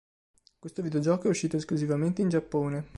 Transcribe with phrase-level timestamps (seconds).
[0.57, 2.87] Questo videogioco è uscito esclusivamente in Giappone.